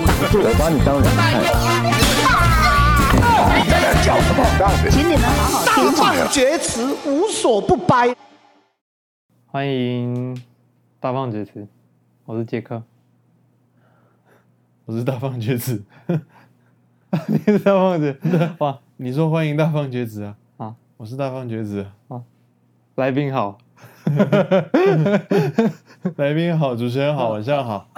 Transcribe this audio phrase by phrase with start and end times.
[0.00, 1.42] 我把你当人看。
[4.90, 6.14] 请你们好好听话。
[6.14, 8.14] 大放厥词，无所不掰。
[9.46, 10.40] 欢迎
[11.00, 11.66] 大放厥词，
[12.26, 12.80] 我是杰克，
[14.86, 15.82] 我是大放厥词。
[17.26, 18.50] 你是大放厥词？
[18.58, 20.36] 哇，你说欢迎大放厥词啊？
[20.58, 22.22] 啊，我是大放厥词啊。
[22.94, 23.58] 来宾好，
[26.16, 27.88] 来宾好，主持人好，晚上好。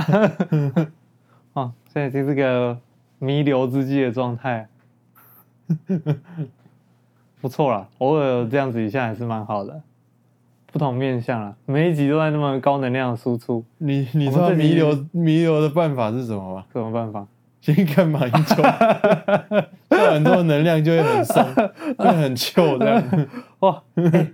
[1.54, 2.78] 啊，现在就是个
[3.18, 4.68] 弥留之际的状态，
[7.40, 9.80] 不错啦，偶尔这样子一下还是蛮好的。
[10.72, 13.64] 不同面向啊，每一集都在那么高能量的输出。
[13.78, 16.64] 你你知道弥留弥留的办法是什么吗？
[16.72, 17.26] 什么办法？
[17.60, 18.54] 先看马英九，
[19.90, 21.44] 做很多能量就会很松，
[21.98, 23.28] 会很臭这样。
[23.60, 24.32] 哇，欸、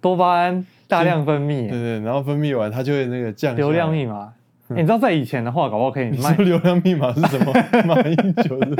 [0.00, 3.54] 多巴胺大量分泌，对对，然后分泌完它就会那个降。
[3.54, 4.32] 流量密码、
[4.70, 6.34] 欸，你知道在以前的话，搞不好可以卖。
[6.36, 7.52] 流量密码是什么？
[7.86, 8.76] 马英九的。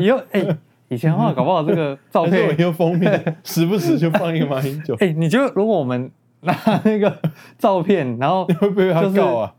[0.00, 0.40] 以后哎。
[0.40, 0.56] 欸
[0.92, 4.92] 以前的话，搞不好这个照片我用封面， 时不时就放一个马英九。
[4.94, 6.52] 哎、欸，你觉得如果我们拿
[6.82, 7.16] 那个
[7.56, 9.54] 照片，然后、就是、会不会被他告啊？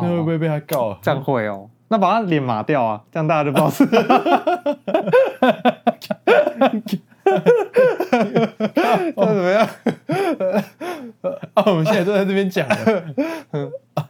[0.00, 0.98] 那会不会被他告啊？
[1.02, 1.68] 这样会哦。
[1.88, 3.84] 那把他脸码掉啊，这样大家就不知道是。
[3.84, 3.98] 这
[9.16, 9.68] 怎么样？
[11.54, 12.64] 啊，我们现在都在这边讲。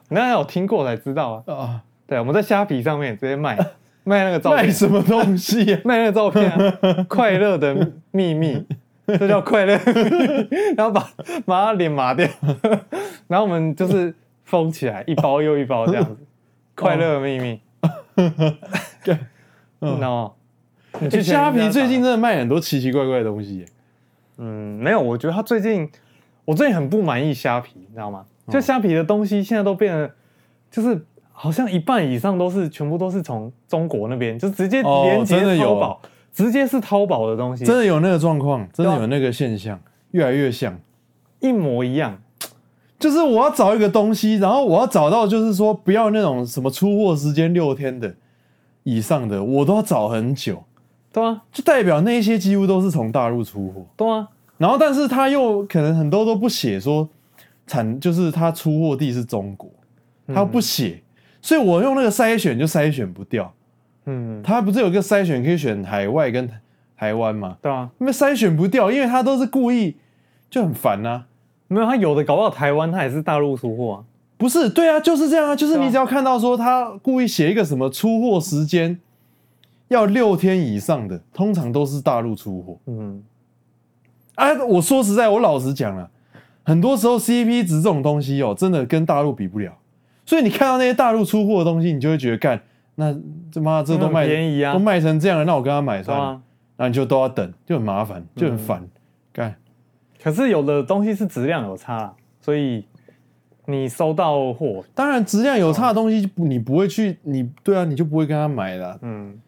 [0.09, 1.55] 那有听过才知道啊。
[1.55, 3.59] 啊，对，我们在虾皮上面直接卖。
[4.05, 5.81] 卖那个照片，卖什么东西、啊？
[5.85, 6.79] 卖那个照片、啊，
[7.11, 8.65] 快乐的秘密，
[9.07, 9.79] 这叫快乐。
[10.79, 11.11] 然后把
[11.45, 12.27] 把他脸麻掉，
[13.27, 16.17] 然后我们就是封起来，一包又一包这样子。
[16.75, 17.61] 快乐的秘密。
[19.81, 20.31] no，
[21.01, 23.67] 你去虾皮最近真的卖很多奇奇怪怪的东西。
[24.39, 25.91] 嗯，没有，我觉得他最近，
[26.47, 28.25] 我最近很不满意虾皮，你知道吗？
[28.51, 30.11] 就虾皮的东西现在都变得
[30.71, 31.05] 就是。
[31.41, 36.01] 好像一半以上都是全部都是从中国那边，就直接连接淘宝，
[36.33, 39.79] 直接是淘宝的东西，真的有那个状况，真的有那个现象，
[40.11, 40.77] 越来越像，
[41.39, 42.19] 一模一样。
[42.99, 48.13] 就是我要找一个东西，然后我要找到，就是说不要那种什么出货时间六天的
[48.83, 50.65] 以上的，我都要找很久，
[51.13, 54.27] 对啊，就代表那些几乎都是从大陆出货，对啊。
[54.57, 57.09] 然后但是他又可能很多都不写说
[57.69, 59.71] 产，就是他出货地是中国，
[60.35, 61.01] 他不写。
[61.41, 63.55] 所以我用那个筛选就筛选不掉，
[64.07, 66.51] 嗯，它不是有个筛选可以选海外跟
[66.97, 67.57] 台湾吗？
[67.63, 69.97] 对啊，因为筛选不掉，因为它都是故意，
[70.51, 71.27] 就很烦呐。
[71.69, 74.05] 没有，他有的搞不好台湾，他也是大陆出货啊。
[74.37, 78.99] 不是，对啊，就是这样啊，就是你只要看到说他故意写一个什么出货时间
[79.87, 82.79] 要六天以上的，通常都是大陆出货。
[82.87, 83.23] 嗯，
[84.35, 86.11] 啊，我说实在，我老实讲了，
[86.69, 89.73] 很多时候 CP 值这种东西哦，真的跟大陆比不了。
[90.27, 92.61] 所以你看到那些大陆出货的东西，你就会觉得干，
[92.97, 93.17] 那
[93.51, 96.43] 这妈这都卖便宜啊，都卖成这样了，那我跟他买算了，
[96.77, 98.87] 那你就都要等，就很麻烦，就很烦。
[99.33, 99.55] 干，
[100.23, 102.13] 可是有的东西是质量有差，
[102.43, 102.85] 所以
[103.65, 108.99] 你收到货，当然质量有差的东西，你不会去，你对啊，你就不会跟他买了。
[109.01, 109.41] 嗯，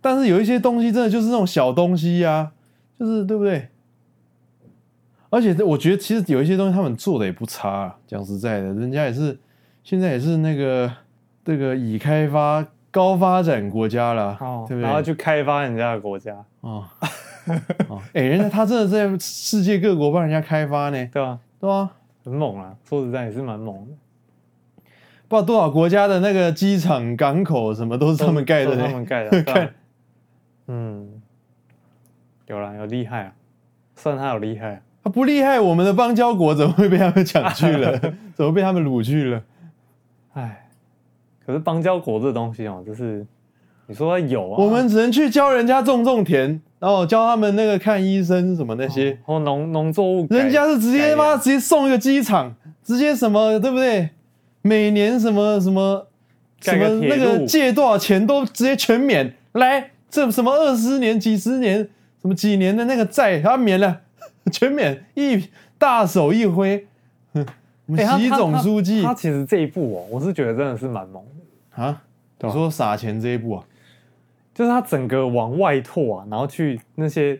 [0.00, 2.52] 但是有一些东西真的就是那种小东西呀，
[2.96, 3.70] 就是对不对？
[5.30, 9.38] 而且我觉得其实有一些东西他们做的也不差，讲实在的，人家也是。
[9.84, 10.92] 现在也是那个
[11.44, 14.82] 这个已开发高发展国家了，哦、对不对？
[14.82, 16.84] 然后去开发人家的国家哦，
[17.88, 21.38] 哦，哎，人家他真的在世界各国帮人家开发呢，对吧？
[21.60, 21.88] 对啊，
[22.24, 22.74] 很猛啊！
[22.84, 23.92] 说实在也是蛮猛的，
[25.28, 29.42] 不知道多少国家的那个机场、港口什么都是他们盖的，他们盖的。
[29.46, 29.72] 看，
[30.66, 31.22] 嗯，
[32.46, 33.32] 有啦，有厉害啊，
[33.94, 37.96] 算他有厉害，他不厉害，我们的邦交国怎么会被他们抢去了？
[38.34, 39.40] 怎么被他们掳去了？
[40.34, 40.66] 哎，
[41.46, 43.24] 可是邦交国这东西哦，就是
[43.86, 52.52] 你说有啊，我们只能去教人家种种田，然后教他们那个看医生什么那些，哦农农作物，人家是直接妈直接送一个机场，
[52.82, 54.10] 直接什么对不对？
[54.62, 56.04] 每年什么什么
[56.60, 61.78] 什么那个借多少钱都直接全免，来这什么二十年、几十年、
[62.20, 64.00] 什么几年的那个债，他免了，
[64.50, 65.48] 全免，一
[65.78, 66.86] 大手一挥。
[67.88, 72.02] 习总书记、欸他他他，他其实这一步哦，我是觉得真的是蛮猛的啊。
[72.40, 73.64] 你说撒钱这一步啊，
[74.52, 77.38] 就是他整个往外拓啊，然后去那些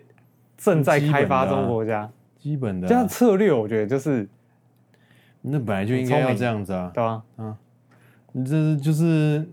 [0.57, 2.09] 正在开发中国家，
[2.39, 4.29] 基本的、啊、这样策略，我觉得就是
[5.43, 7.23] 那本来就应该要这样子啊，对吧？
[7.37, 7.57] 啊，
[8.31, 9.45] 你这是就是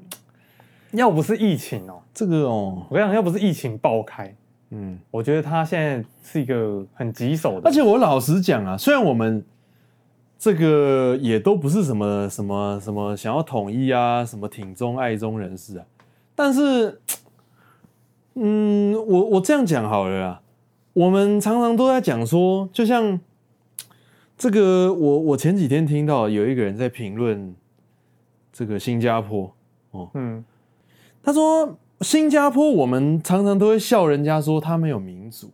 [0.91, 4.35] 要不是疫情哦，这个哦，我跟你讲，要不是疫情爆开，
[4.73, 7.69] 嗯，我觉得他现在是一个很棘手的。
[7.69, 9.45] 而且我老实讲啊，虽然我们。
[10.39, 15.85] 这个也都不是什么什么什么想要统一啊，什么挺中爱中人士啊。
[16.35, 16.99] 但是，
[18.33, 20.41] 嗯，我我这样讲好了啦。
[20.91, 23.17] 我们常常都在讲说，就像
[24.37, 27.55] 这个，我我前几天听到有一个人在评论
[28.51, 29.49] 这个新加坡
[29.91, 30.43] 哦，嗯，
[31.23, 35.47] 他说新加坡我们常常都会笑人家说他没有民主，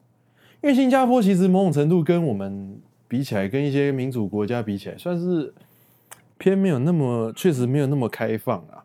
[0.61, 5.53] 因为新加坡其实某种程度跟我们比起来，跟一些民主国家比起来，算是
[6.37, 8.83] 偏没有那么，确实没有那么开放啊。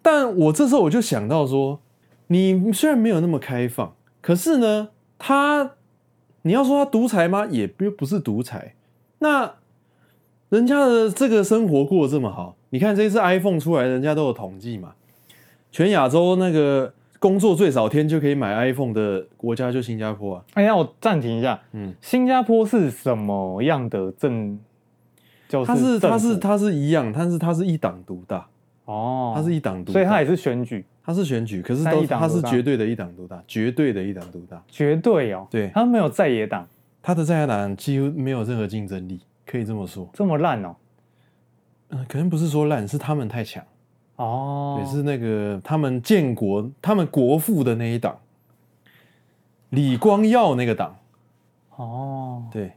[0.00, 1.80] 但我这时候我就想到说，
[2.28, 5.72] 你虽然没有那么开放，可是呢，他，
[6.42, 7.46] 你要说他独裁吗？
[7.46, 8.74] 也不不是独裁。
[9.18, 9.52] 那
[10.48, 14.94] 人家的这个生活过得这么好，你看这次 iPhone 出来，人家都有统计嘛。
[15.76, 20.44] 全亚洲那个工作最少天就可以买 iPhone 的国家就新加坡啊。
[20.54, 21.60] 哎呀，我暂停一下。
[21.72, 24.58] 嗯，新加坡是什么样的政？
[25.46, 28.48] 就是它是它是它是一样，但是它是一党独大。
[28.86, 30.82] 哦，它是一党独大，所以它也是选举。
[31.04, 35.46] 它是选举，可是都它是绝对的一党独大，绝对的一党独大，绝对哦。
[35.50, 36.66] 对，他没有在野党，
[37.02, 40.08] 他的在野党几乎没有任何竞争力，可以这么说。
[40.14, 40.74] 这么烂哦？
[41.90, 43.62] 嗯，可能不是说烂，是他们太强
[44.16, 44.80] 哦。
[44.80, 48.16] 也，是那个他们建国，他们国父的那一党，
[49.70, 50.96] 李光耀那个党。
[51.76, 52.72] 哦，对，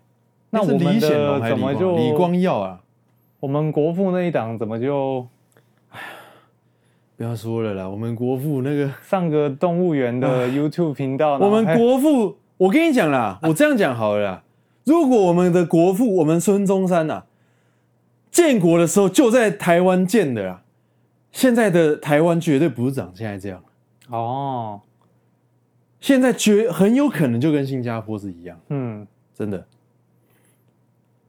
[0.49, 2.81] 那我们的怎么就李光耀啊？
[3.39, 5.27] 我们国父那一党怎么就？
[7.15, 14.43] 不要说了啦，我们国父那个上个动物园的 YouTube 频道，我们国父，我跟你讲啦，我这样讲好了啦。
[14.85, 17.23] 如果我们的国父，我们孙中山呐，
[18.31, 20.61] 建国的时候就在台湾建的啦，
[21.31, 23.63] 现在的台湾绝对不是长现在这样
[24.09, 24.81] 哦。
[25.99, 29.65] 现在绝很有可能就跟新加坡是一样，嗯，真的。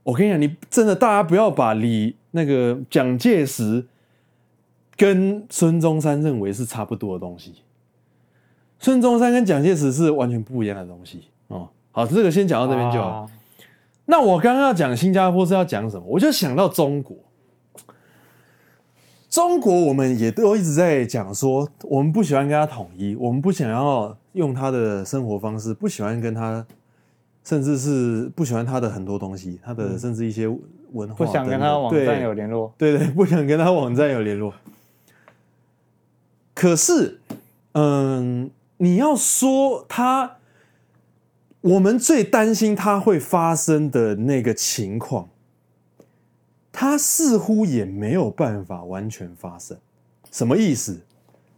[0.03, 3.87] 我跟你讲，你真的大家不要把李那个蒋介石。
[4.97, 7.55] 跟孙中山认为是差不多的东西，
[8.79, 11.67] 孙中山跟蒋介石是完全不一样的东西哦。
[11.91, 13.09] 好，这个先讲到这边就好。
[13.09, 13.31] 啊、
[14.05, 16.05] 那我刚刚要讲新加坡是要讲什么？
[16.07, 17.17] 我就想到中国，
[19.31, 26.67] 中国我们也都一直在讲说，我们不喜欢跟他统一，我们不想要用他的生活方式，不喜欢跟他，
[27.45, 30.49] 甚至是不喜欢他的很多东西，他的甚至一些
[30.93, 34.53] 文化，不想跟他网站有联络，对对，对， 不想跟他网站有联络。
[36.53, 37.21] 可是，
[37.73, 40.39] 嗯，你要说他，
[41.61, 45.29] 我们最担心他会发生的那个情况，
[46.81, 49.77] 他似乎也没有办法完全发生。
[50.33, 50.99] 什么意思？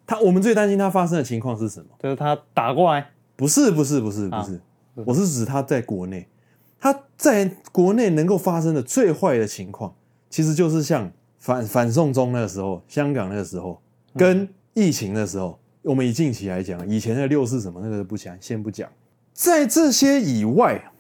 [0.05, 1.87] 他我们最担心他发生的情况是什么？
[2.03, 3.09] 就是他打过来？
[3.37, 4.57] 不是，不是，不是，不是。
[4.57, 4.61] 啊，
[5.07, 6.27] 我是指他在国内，
[6.81, 9.95] 他在国内能够发生的最坏的情况，
[10.29, 11.09] 其实就是像
[11.39, 13.81] 反反送中那个时候，香港那个时候，
[14.17, 14.49] 跟。
[14.75, 18.91] 疫情的时候，我们以近期来讲，以前的六是什么那个不讲，先不讲。
[19.33, 20.91] 在这些以外，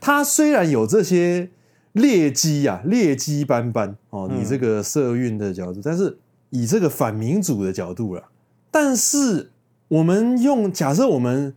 [0.00, 1.50] 他虽然有这些
[1.98, 6.18] 劣迹啊，劣迹斑斑哦，你这个社运的角度，但是
[6.50, 8.28] 以这个反民主的角度了。
[8.70, 9.50] 但是
[9.88, 11.54] 我们用假设，我们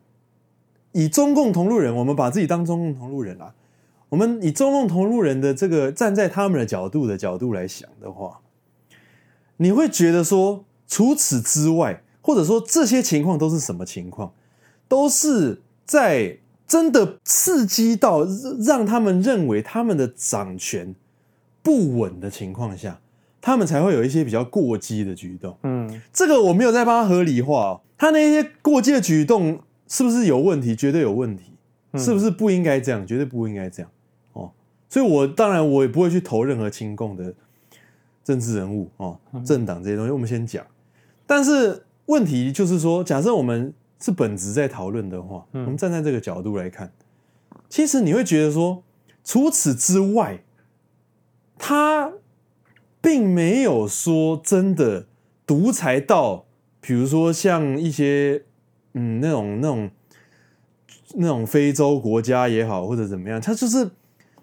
[0.92, 3.54] 以中共同路人，我们把自己当中共同路人啊，
[4.10, 8.40] 我们以中共同路人的这个站在他们的角度的角度来想的话，
[9.58, 10.65] 你会觉得说。
[10.88, 14.34] 除此之外，或者说这些情况都是什么情况？
[14.89, 16.38] 都是在
[16.72, 18.25] 真的刺激到
[18.66, 20.96] 让他们认为他们的掌权
[21.62, 22.98] 不稳的情况下，
[23.42, 25.58] 他们才会有一些比较过激的举动。
[25.63, 27.82] 嗯，这个我没有在帮他合理化哦。
[27.98, 29.60] 他那些过激的举动
[29.90, 30.74] 是不是有问题？
[30.74, 31.44] 绝对有问题。
[31.98, 33.06] 是不是不应该这样？
[33.06, 33.92] 绝对不应该这样。
[34.32, 34.50] 哦，
[34.88, 37.34] 所以我当然我也不会去投任何亲共的
[38.24, 40.66] 政治人物哦，政党这些东西，我们先讲。
[41.28, 46.91] 但是问题就是说，假设我们是本质在讨论的话，嗯，我们站在这个角度来看，
[47.70, 48.84] 其实你会觉得说，
[49.24, 50.43] 除此之外，
[51.58, 52.12] 他
[53.00, 55.05] 并没有说真的
[55.46, 56.46] 独裁到，
[56.79, 58.43] 比如说像一些
[58.93, 59.91] 嗯那种那种
[61.15, 63.91] 那种非洲国家也好，或者怎么样，他就是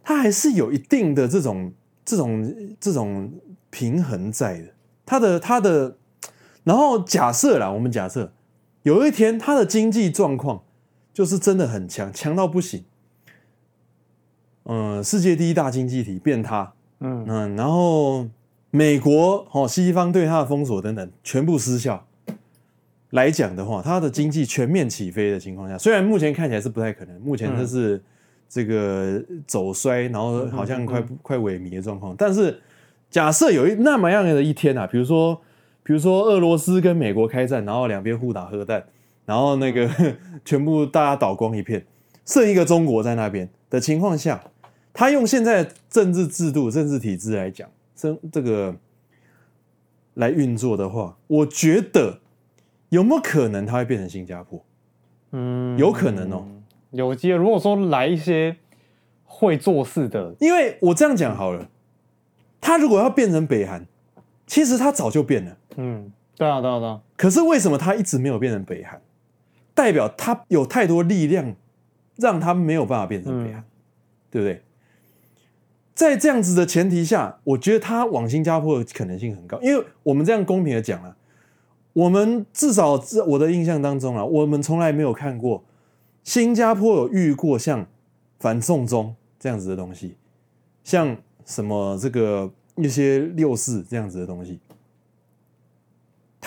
[0.02, 1.72] 他还是有一定的这种
[2.04, 3.32] 这种这种
[3.70, 4.68] 平衡在的，
[5.04, 5.96] 他的他的。
[6.64, 8.30] 然后假设啦，我们假设
[8.88, 10.62] 有一天他的经济状况
[11.12, 12.83] 就是真的很强，强到不行。
[14.64, 18.26] 嗯，世界第一大经济体变塌，嗯嗯，然后
[18.71, 22.02] 美国哦，西方对他的封锁等等全部失效
[23.11, 28.02] 来讲的话，他的经济全面起飞的情况下，虽然目前看起来是不太可能，目前这是
[28.49, 32.16] 这个走衰，然后好像快快萎靡的状况。
[32.16, 32.59] 但是
[33.11, 35.38] 假设有一那么样的一天啊，比如说
[35.88, 38.85] 比如说俄罗斯跟美国开战，然后两边互打核弹，
[39.25, 39.88] 然后那个
[40.45, 41.83] 全部大家倒光一片，
[42.26, 44.38] 剩一个中国在那边的情况下，
[44.92, 47.66] 他用现在的政治制度、政治体制来讲，
[47.97, 48.76] 这这个
[50.12, 52.21] 来运作的话，我觉得
[52.90, 54.62] 有没有可能他会变成新加坡？
[55.30, 56.47] 嗯，有可能哦。
[56.90, 58.54] 有机会，如果说来一些
[59.25, 61.71] 会做事的，因为我这样讲好了，
[62.61, 63.87] 他如果要变成北韩，
[64.47, 65.57] 其实他早就变了。
[65.78, 67.00] 嗯，对啊，对啊，对啊。
[67.16, 69.00] 可是为什么他一直没有变成北韩？
[69.75, 71.54] 代表他有太多力量，
[72.16, 73.64] 让他没有办法变成北韩，嗯、
[74.30, 74.62] 对不对？
[75.94, 81.16] 在这样子的前提下，我觉得他往新加坡的可能性很高，因为我们这样公平的讲啊，
[81.92, 85.64] 我们至少在我的印象当中啊，我们从来没有看过。
[86.25, 87.87] 新加坡有遇过像
[88.38, 90.14] 反送中这样子的东西，
[90.85, 91.16] 像
[91.47, 94.61] 什么这个一些六四这样子的东西，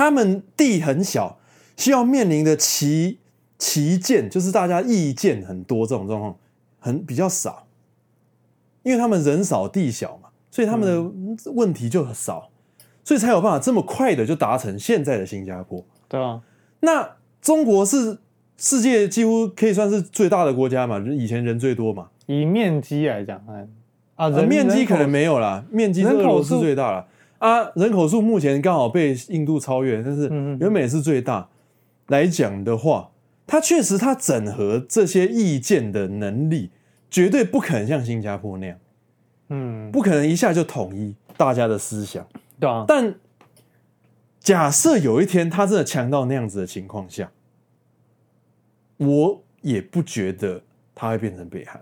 [0.02, 1.38] 他们地很小，
[1.78, 3.20] 需要面临的旗
[3.60, 6.36] 旗舰就是大家意见很多这种状况
[6.80, 7.68] 很比较少，
[8.82, 12.50] 因为他们人少地小嘛，所以他们的问题就很少，
[13.04, 15.86] 所以才有办法这么快的就达成现在的新加坡。
[16.08, 16.42] 对啊，
[16.80, 18.18] 那中国是。
[18.64, 22.08] 世界几乎可以算是最大的国家嘛，以前人最多嘛。
[22.28, 23.44] 以面积来讲，
[24.14, 27.08] 啊，人面积可能没有啦，面积是俄罗斯最大了
[27.42, 27.70] 啊。
[27.76, 30.30] 人口数目前刚好被印度超越，但是
[30.60, 31.50] 原本也是最大
[32.08, 33.12] 来讲的话，
[33.46, 36.72] 它确实它整合这些意见的能力，
[37.10, 38.78] 绝对不可能像新加坡那样，
[39.50, 42.26] 嗯，不可能一下就统一大家的思想，
[42.60, 42.86] 对啊。
[42.88, 43.14] 但
[44.40, 47.30] 假设有一天他真的强到那样子的情况下。
[49.04, 50.62] 我也不觉得
[50.94, 51.82] 他会变成北韩，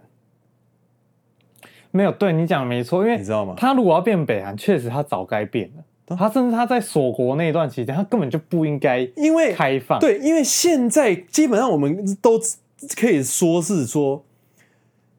[1.92, 3.56] 没有，对你讲的没错，因为你知道吗？
[3.58, 6.16] 他如果要变北韩，确实他早该变了。
[6.18, 10.00] 他甚至他在锁国那一段期间，他根本就不应该因为开放。
[10.00, 12.40] 对，因为现在基本上我们都
[12.98, 14.24] 可以说是说，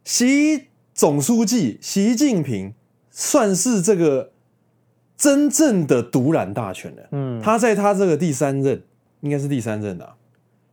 [0.05, 2.75] 习总书记习近平
[3.11, 4.33] 算是这个
[5.17, 7.03] 真正的独揽大权了。
[7.13, 8.83] 嗯，他在他这个第三任，
[9.21, 10.15] 应该是第三任的啊。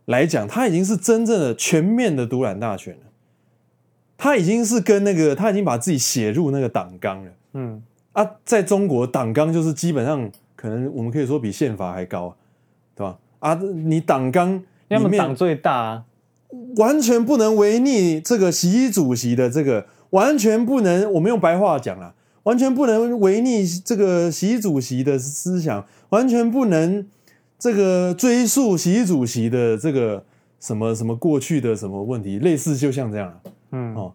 [0.05, 2.99] 来讲，他已经是真正的全面的独揽大权了。
[4.17, 7.31] 他已经是跟那个，他已经把自己写入那个党纲了。
[7.53, 7.81] 嗯
[8.13, 12.35] 啊，在中国党纲就是基本上可能我们可以说比宪法还高，
[12.95, 13.17] 对吧？
[13.39, 16.05] 啊，你党纲要么党最大啊，
[16.77, 21.11] 完全不能违逆这个习主席的这个，完全不能。
[21.13, 27.05] 我们用白话讲啦，完全不能违逆这个习主席的思想，完全不能。
[27.59, 30.23] 这个追溯习主席的这个
[30.59, 33.95] 什么什么过去的什么问题，类似就像这样，嗯。
[33.95, 34.13] 哦，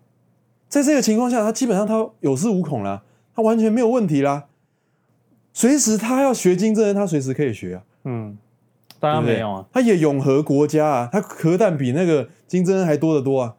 [0.69, 3.03] 在这个情况下，他基本上他有恃无恐啦，
[3.35, 4.45] 他完全没有问题啦，
[5.53, 8.37] 随时他要学金正恩，他随时可以学啊，嗯，
[8.99, 13.55] 当然没有啊，他也拥核国家啊，他核弹比那个金正恩还多得多啊，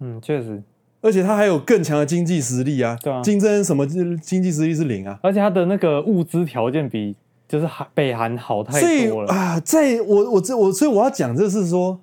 [0.00, 0.62] 嗯，确实，
[1.00, 7.16] 而且他还有更强的经济实力啊，对啊，金正恩什么经济实力是零啊，而且他的那个物资条件比。
[7.48, 9.60] 就是韩北韩好太多了啊！
[9.60, 12.00] 在我我这我所以我要讲，就是说，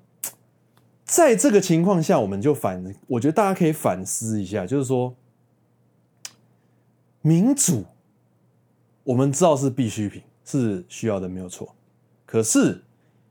[1.10, 5.14] 在这个情况下，我们就反，我觉得大家可以反思一下，就是说，
[7.22, 7.84] 民主
[9.04, 11.76] 我们知道是必需品，是需要的，没有错。
[12.26, 12.84] 可是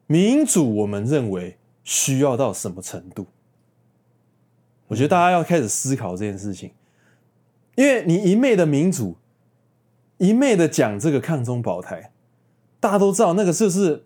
[0.06, 3.25] 民主，我们认为需要到什么程度？
[4.88, 6.73] 我觉得大家要开始思考这件事情，
[7.76, 9.16] 因为你一昧的民主。
[10.16, 12.11] 一昧的讲这个抗中保台，
[12.80, 14.04] 大家都知道那个就是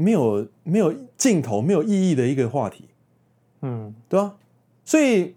[0.00, 2.84] 没有没有尽头、没有意义的一个话题，
[3.62, 4.36] 嗯，对吧？
[4.84, 5.34] 所以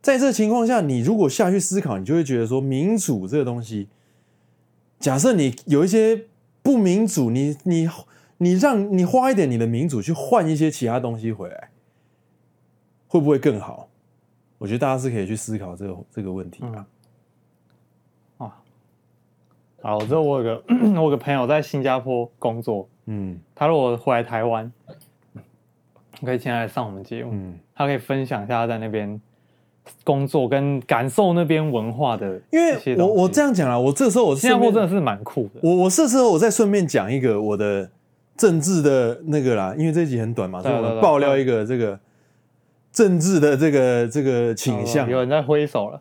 [0.00, 3.88] 在这情况下，你如果下去思考，你就会觉得说，民主这个东西，
[4.98, 6.24] 假设你有一些
[6.62, 7.86] 不民主，你你
[8.38, 11.68] 你让你花一点你的民主去换一些其他东西回来，
[13.06, 13.90] 会不会更好？
[14.56, 16.64] 我觉得大家是可以去思考这个这个问题
[19.82, 19.88] 的。
[19.88, 20.62] 好，之后我有个
[20.94, 24.70] 我有个朋友在新加坡工作，嗯，他如果回来台湾，
[26.24, 29.20] 可以请他来上我们节目，嗯，他可以分享一下他在那边
[30.04, 32.40] 工作跟感受那边文化的。
[32.50, 35.60] 因为我我这样讲啊，我这时候我新加坡真的是蛮酷的。
[35.62, 37.90] 我我这时候我再顺便讲一个我的
[38.36, 41.98] 政治的那个啦，因为这一集很短嘛，所以我们爆料一个这个
[42.92, 45.08] 政治的这个这个倾向。
[45.10, 46.00] 有人在挥手了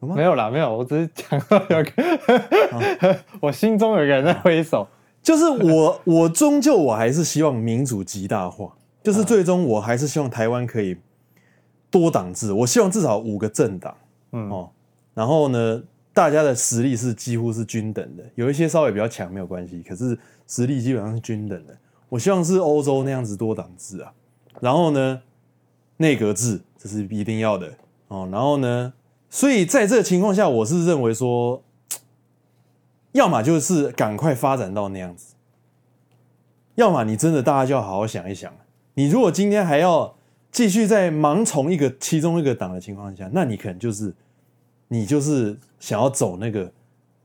[0.00, 4.86] 没有啦，没有，我只是讲到有个， 我心中有一个人在挥手，
[5.22, 10.96] 就是我， 我终究我还是希望民主极大化，就是最终我还是希望台湾可以
[11.90, 13.96] 多党制，我希望至少五个政党，
[14.32, 14.48] 嗯。
[14.50, 14.70] 哦，
[15.14, 21.76] 然后呢，大家的实力是几乎是均等的，有一些稍微比较强没有关系，可是实力基本上是均等的。
[22.08, 24.12] 我希望是欧洲那样子多党制啊，
[24.60, 25.20] 然后呢，
[25.96, 27.68] 内阁制这是一定要的
[28.06, 28.92] 哦，然后呢，
[29.30, 31.62] 所以在这个情况下，我是认为说，
[33.12, 35.34] 要么就是赶快发展到那样子，
[36.76, 38.52] 要么你真的大家就要好好想一想，
[38.94, 40.14] 你如果今天还要
[40.50, 44.14] 继续在盲从一个其中一个党的情况下，那你可能就是
[44.88, 46.72] 你就是想要走那个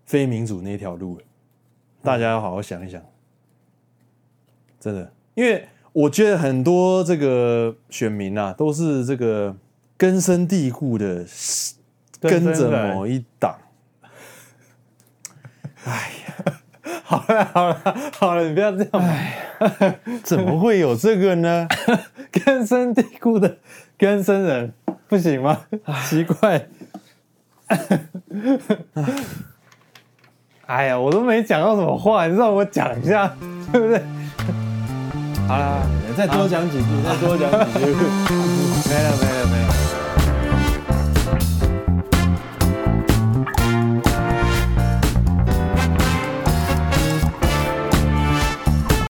[0.05, 1.23] 非民主那条路了，
[2.01, 3.01] 大家要好好想一想。
[4.79, 9.55] 真的，因为我觉得很多这个选民啊，都是这个
[9.95, 11.25] 根深蒂固的
[12.29, 13.55] 跟着某一党。
[15.85, 16.33] 哎呀，
[17.03, 17.81] 好了好了
[18.17, 18.89] 好了，你不要这样。
[18.93, 19.33] 哎，
[20.23, 21.67] 怎么会有这个呢？
[22.31, 23.57] 根深蒂固的
[23.97, 24.73] 根生人
[25.07, 25.65] 不行吗？
[26.07, 26.67] 奇怪。
[30.65, 33.35] 哎呀，我都没讲到什么话，你让我讲一下，
[33.71, 34.01] 对不对？
[35.47, 37.93] 好了，再多讲几句，再多讲几句。